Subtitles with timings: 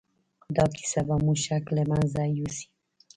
[0.55, 2.65] دا کيسه به مو شک له منځه يوسي.